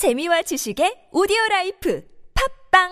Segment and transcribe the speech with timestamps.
[0.00, 2.02] 재미와 지식의 오디오 라이프
[2.72, 2.88] 팝빵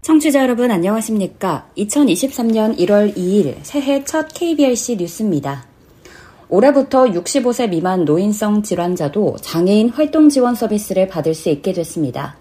[0.00, 1.68] 청취자 여러분 안녕하십니까?
[1.76, 5.71] 2023년 1월 2일 새해 첫 KBRC 뉴스입니다.
[6.52, 12.36] 올해부터 65세 미만 노인성 질환자도 장애인 활동 지원 서비스를 받을 수 있게 됐습니다.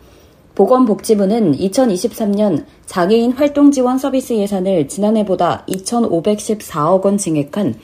[0.54, 7.76] 보건복지부는 2023년 장애인 활동 지원 서비스 예산을 지난해보다 2,514억 원 증액한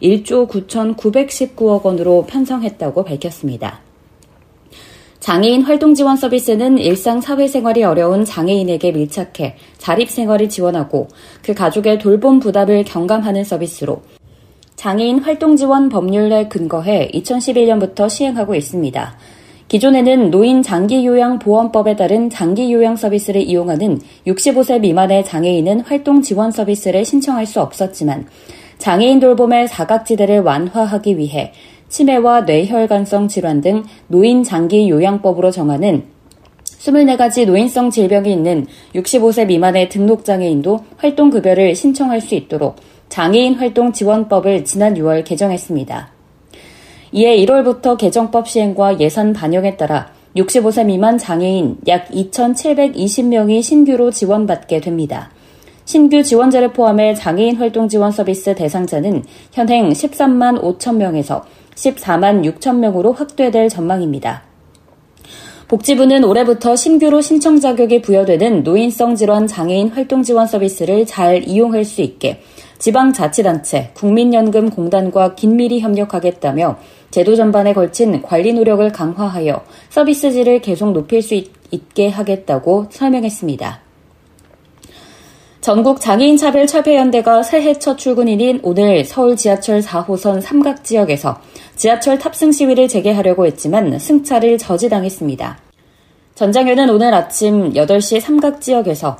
[0.00, 3.80] 1조 9,919억 원으로 편성했다고 밝혔습니다.
[5.18, 11.08] 장애인 활동 지원 서비스는 일상 사회생활이 어려운 장애인에게 밀착해 자립생활을 지원하고
[11.42, 14.02] 그 가족의 돌봄 부담을 경감하는 서비스로
[14.82, 19.16] 장애인 활동 지원 법률에 근거해 2011년부터 시행하고 있습니다.
[19.68, 27.60] 기존에는 노인 장기요양보험법에 따른 장기요양 서비스를 이용하는 65세 미만의 장애인은 활동 지원 서비스를 신청할 수
[27.60, 28.26] 없었지만
[28.78, 31.52] 장애인 돌봄의 사각지대를 완화하기 위해
[31.88, 36.06] 치매와 뇌혈관성 질환 등 노인 장기 요양법으로 정하는
[36.64, 42.74] 24가지 노인성 질병이 있는 65세 미만의 등록장애인도 활동급여를 신청할 수 있도록
[43.12, 46.08] 장애인 활동 지원법을 지난 6월 개정했습니다.
[47.12, 55.30] 이에 1월부터 개정법 시행과 예산 반영에 따라 65세 미만 장애인 약 2,720명이 신규로 지원받게 됩니다.
[55.84, 63.12] 신규 지원자를 포함해 장애인 활동 지원 서비스 대상자는 현행 13만 5천 명에서 14만 6천 명으로
[63.12, 64.44] 확대될 전망입니다.
[65.68, 72.00] 복지부는 올해부터 신규로 신청 자격이 부여되는 노인성 질환 장애인 활동 지원 서비스를 잘 이용할 수
[72.00, 72.40] 있게
[72.82, 76.78] 지방자치단체, 국민연금공단과 긴밀히 협력하겠다며
[77.12, 81.62] 제도 전반에 걸친 관리 노력을 강화하여 서비스 질을 계속 높일 수 있
[81.94, 83.80] 게 하겠다고 설명했습니다.
[85.60, 91.40] 전국 장애인 차별 철폐 연대가 새해 첫 출근일인 오늘 서울 지하철 4호선 삼각 지역에서
[91.76, 95.58] 지하철 탑승 시위를 재개하려고 했지만 승차를 저지당했습니다.
[96.34, 99.16] 전장현은 오늘 아침 8시 삼각 지역에서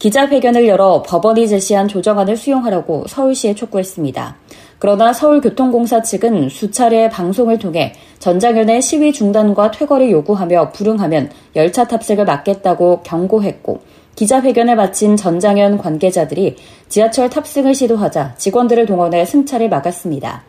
[0.00, 4.36] 기자회견을 열어 법원이 제시한 조정안을 수용하라고 서울시에 촉구했습니다.
[4.78, 13.02] 그러나 서울교통공사 측은 수차례 방송을 통해 전장현의 시위 중단과 퇴거를 요구하며 불응하면 열차 탑승을 막겠다고
[13.02, 13.80] 경고했고
[14.16, 16.56] 기자회견을 마친 전장현 관계자들이
[16.88, 20.44] 지하철 탑승을 시도하자 직원들을 동원해 승차를 막았습니다.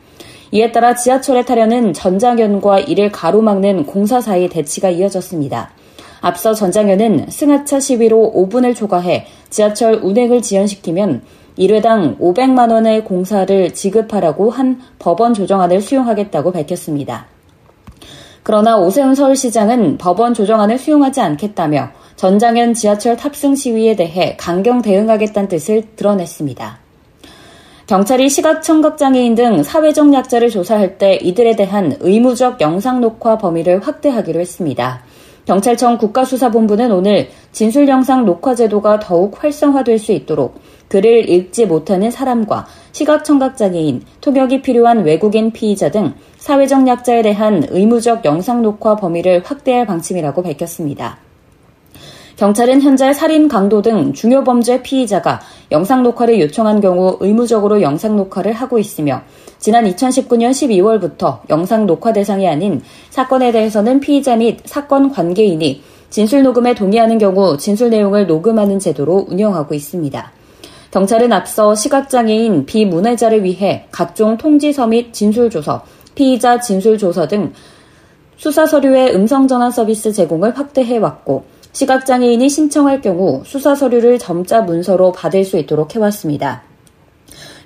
[0.53, 5.71] 이에 따라 지하철에 타려는 전장현과 이를 가로막는 공사 사이 대치가 이어졌습니다.
[6.21, 11.23] 앞서 전장현은 승하차 시위로 5분을 초과해 지하철 운행을 지연시키면
[11.57, 17.27] 1회당 500만 원의 공사를 지급하라고 한 법원 조정안을 수용하겠다고 밝혔습니다.
[18.43, 25.83] 그러나 오세훈 서울시장은 법원 조정안을 수용하지 않겠다며 전장현 지하철 탑승 시위에 대해 강경 대응하겠다는 뜻을
[25.95, 26.79] 드러냈습니다.
[27.87, 35.03] 경찰이 시각청각장애인 등 사회적 약자를 조사할 때 이들에 대한 의무적 영상 녹화 범위를 확대하기로 했습니다.
[35.51, 42.65] 경찰청 국가수사본부는 오늘 진술 영상 녹화 제도가 더욱 활성화될 수 있도록 글을 읽지 못하는 사람과
[42.93, 50.41] 시각청각장애인, 통역이 필요한 외국인 피의자 등 사회적 약자에 대한 의무적 영상 녹화 범위를 확대할 방침이라고
[50.41, 51.17] 밝혔습니다.
[52.41, 55.41] 경찰은 현재 살인, 강도 등 중요 범죄 피의자가
[55.71, 59.21] 영상 녹화를 요청한 경우 의무적으로 영상 녹화를 하고 있으며
[59.59, 62.81] 지난 2019년 12월부터 영상 녹화 대상이 아닌
[63.11, 69.75] 사건에 대해서는 피의자 및 사건 관계인이 진술 녹음에 동의하는 경우 진술 내용을 녹음하는 제도로 운영하고
[69.75, 70.31] 있습니다.
[70.89, 75.83] 경찰은 앞서 시각장애인 비문해자를 위해 각종 통지서 및 진술조서,
[76.15, 77.53] 피의자 진술조서 등
[78.35, 85.11] 수사 서류의 음성 전환 서비스 제공을 확대해 왔고 시각장애인이 신청할 경우 수사 서류를 점자 문서로
[85.11, 86.63] 받을 수 있도록 해왔습니다.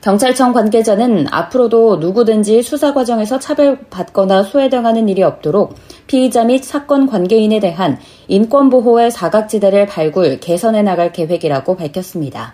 [0.02, 5.74] 경찰청 관계자는 앞으로도 누구든지 수사 과정에서 차별받거나 소외당하는 일이 없도록
[6.06, 7.98] 피의자 및 사건 관계인에 대한
[8.28, 12.54] 인권보호의 사각지대를 발굴, 개선해 나갈 계획이라고 밝혔습니다.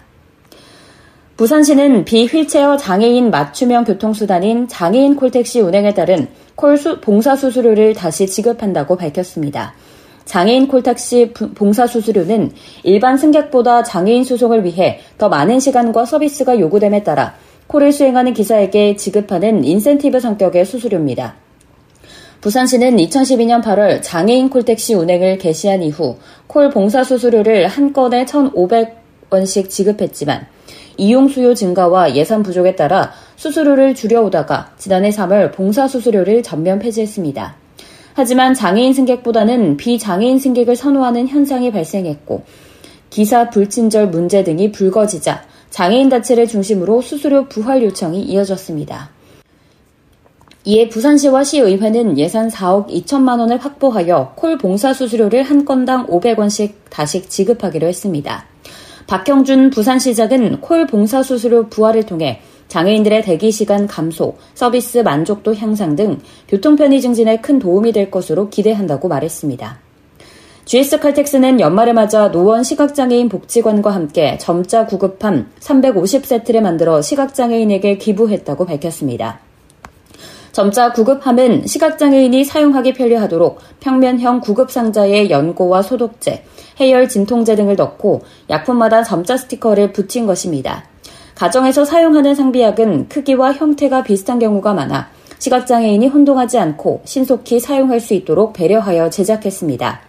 [1.35, 9.73] 부산시는 비휠체어 장애인 맞춤형 교통수단인 장애인 콜택시 운행에 따른 콜 봉사 수수료를 다시 지급한다고 밝혔습니다.
[10.25, 12.51] 장애인 콜택시 봉사 수수료는
[12.83, 17.35] 일반 승객보다 장애인 수송을 위해 더 많은 시간과 서비스가 요구됨에 따라
[17.67, 21.35] 콜을 수행하는 기사에게 지급하는 인센티브 성격의 수수료입니다.
[22.41, 30.47] 부산시는 2012년 8월 장애인 콜택시 운행을 개시한 이후 콜 봉사 수수료를 한 건에 1,500원씩 지급했지만
[30.97, 37.55] 이용 수요 증가와 예산 부족에 따라 수수료를 줄여오다가 지난해 3월 봉사 수수료를 전면 폐지했습니다.
[38.13, 42.43] 하지만 장애인 승객보다는 비장애인 승객을 선호하는 현상이 발생했고
[43.09, 49.09] 기사 불친절 문제 등이 불거지자 장애인 단체를 중심으로 수수료 부활 요청이 이어졌습니다.
[50.63, 57.27] 이에 부산시와 시의회는 예산 4억 2천만 원을 확보하여 콜 봉사 수수료를 한 건당 500원씩 다시
[57.27, 58.45] 지급하기로 했습니다.
[59.07, 62.41] 박형준 부산시장은 콜 봉사 수수료 부활을 통해
[62.71, 68.49] 장애인들의 대기 시간 감소, 서비스 만족도 향상 등 교통 편의 증진에 큰 도움이 될 것으로
[68.49, 69.77] 기대한다고 말했습니다.
[70.63, 79.41] GS 칼텍스는 연말을 맞아 노원 시각장애인 복지관과 함께 점자 구급함 350세트를 만들어 시각장애인에게 기부했다고 밝혔습니다.
[80.53, 86.45] 점자 구급함은 시각장애인이 사용하기 편리하도록 평면형 구급상자에 연고와 소독제,
[86.79, 90.90] 해열 진통제 등을 넣고 약품마다 점자 스티커를 붙인 것입니다.
[91.41, 95.09] 가정에서 사용하는 상비약은 크기와 형태가 비슷한 경우가 많아
[95.39, 100.01] 시각장애인이 혼동하지 않고 신속히 사용할 수 있도록 배려하여 제작했습니다.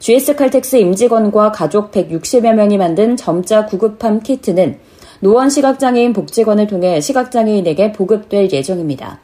[0.00, 4.80] GS 칼텍스 임직원과 가족 160여 명이 만든 점자 구급함 키트는
[5.20, 9.20] 노원 시각장애인 복지관을 통해 시각장애인에게 보급될 예정입니다.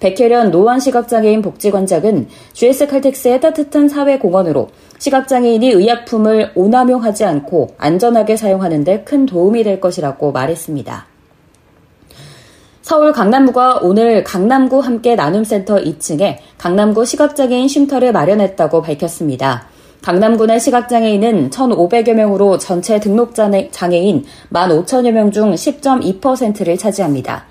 [0.00, 4.68] 백혜련 노원 시각장애인 복지관장은 GS 칼텍스의 따뜻한 사회 공헌으로
[4.98, 11.06] 시각장애인이 의약품을 오남용하지 않고 안전하게 사용하는 데 큰 도움이 될 것이라고 말했습니다.
[12.82, 19.66] 서울 강남구가 오늘 강남구 함께 나눔센터 2층에 강남구 시각장애인 쉼터를 마련했다고 밝혔습니다.
[20.02, 27.47] 강남구 내 시각장애인은 1,500여 명으로 전체 등록 장애인 15,000여 명 중 10.2%를 차지합니다.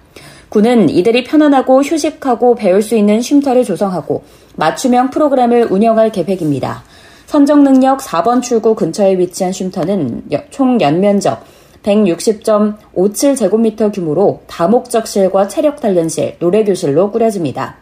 [0.50, 4.24] 군은 이들이 편안하고 휴식하고 배울 수 있는 쉼터를 조성하고
[4.56, 6.84] 맞춤형 프로그램을 운영할 계획입니다.
[7.26, 11.44] 선정 능력 4번 출구 근처에 위치한 쉼터는 총 연면적
[11.84, 17.78] 160.57제곱미터 규모로 다목적실과 체력 단련실, 노래교실로 꾸려집니다.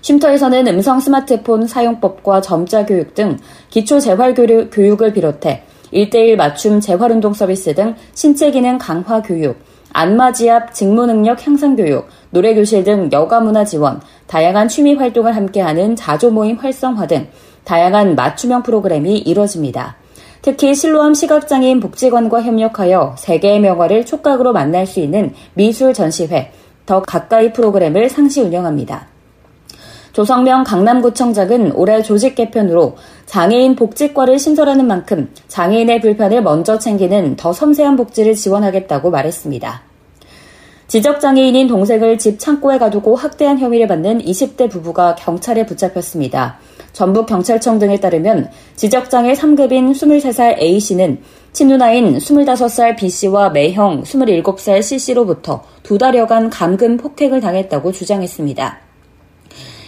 [0.00, 3.36] 쉼터에서는 음성 스마트폰 사용법과 점자 교육 등
[3.68, 9.58] 기초 재활 교육을 비롯해 1대1 맞춤 재활운동 서비스 등 신체 기능 강화 교육,
[9.92, 17.06] 안마지압 직무능력 향상 교육, 노래교실 등 여가문화 지원, 다양한 취미 활동을 함께하는 자조 모임 활성화
[17.06, 17.28] 등
[17.64, 19.96] 다양한 맞춤형 프로그램이 이뤄집니다.
[20.42, 26.52] 특히 실로암 시각장애인 복지관과 협력하여 세계의 명화를 촉각으로 만날 수 있는 미술 전시회,
[26.86, 29.06] 더 가까이 프로그램을 상시 운영합니다.
[30.12, 32.96] 조성명 강남구청장은 올해 조직 개편으로
[33.30, 39.82] 장애인 복지과를 신설하는 만큼 장애인의 불편을 먼저 챙기는 더 섬세한 복지를 지원하겠다고 말했습니다.
[40.88, 46.58] 지적장애인인 동생을 집 창고에 가두고 학대한 혐의를 받는 20대 부부가 경찰에 붙잡혔습니다.
[46.92, 51.20] 전북경찰청 등에 따르면 지적장애 3급인 23살 A씨는
[51.52, 58.90] 친누나인 25살 B씨와 매형 27살 C씨로부터 두 달여간 감금 폭행을 당했다고 주장했습니다.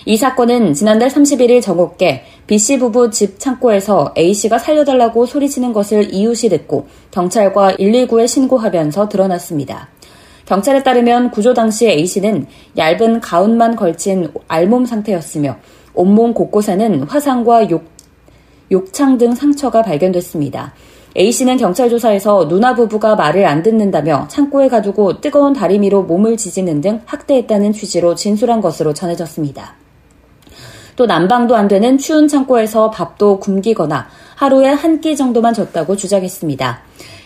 [0.04, 6.86] 이 사건은 지난달 31일 정오께 B씨 부부 집 창고에서 A씨가 살려달라고 소리치는 것을 이웃이 듣고
[7.10, 9.88] 경찰과 119에 신고하면서 드러났습니다.
[10.44, 12.46] 경찰에 따르면 구조 당시 A씨는
[12.76, 15.56] 얇은 가운만 걸친 알몸 상태였으며
[15.94, 17.84] 온몸 곳곳에는 화상과 욕,
[18.70, 20.74] 욕창 등 상처가 발견됐습니다.
[21.16, 27.02] A씨는 경찰 조사에서 누나 부부가 말을 안 듣는다며 창고에 가두고 뜨거운 다리미로 몸을 지지는 등
[27.04, 29.81] 학대했다는 취지로 진술한 것으로 전해졌습니다.
[30.96, 36.80] 또 난방도 안 되는 추운 창고에서 밥도 굶기거나 하루에 한 끼 정도만 줬다고 주장했습니다.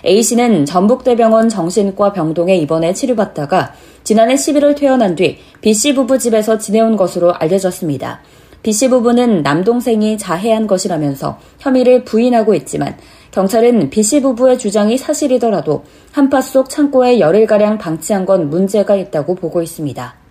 [0.05, 3.75] A씨는 전북대병원 정신과 병동에 입원해 치료받다가
[4.05, 8.21] 지난해 11월 퇴원한 뒤 B씨 부부 집에서 지내온 것으로 알려졌습니다.
[8.63, 12.97] B씨 부부는 남동생이 자해한 것이라면서 혐의를 부인하고 있지만
[13.33, 20.26] 경찰은 B씨 부부의 주장이 사실이더라도 한파 속 창고에 열흘가량 방치한 건 문제가 있다고 보고 있습니다.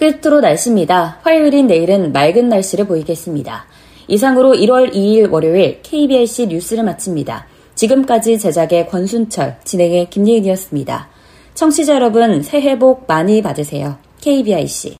[0.00, 1.18] 끝으로 날씨입니다.
[1.20, 3.66] 화요일인 내일은 맑은 날씨를 보이겠습니다.
[4.08, 7.46] 이상으로 1월 2일 월요일 KBRC 뉴스를 마칩니다.
[7.74, 11.08] 지금까지 제작의 권순철, 진행의 김예은이었습니다.
[11.52, 13.98] 청취자 여러분, 새해 복 많이 받으세요.
[14.22, 14.96] KBIC.